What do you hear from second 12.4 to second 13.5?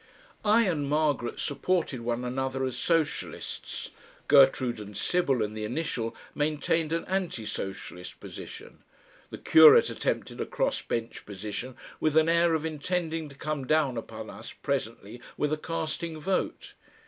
of intending to